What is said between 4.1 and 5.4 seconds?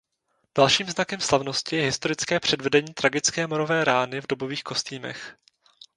v dobových kostýmech.